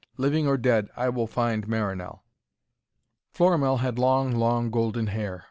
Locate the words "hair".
5.05-5.39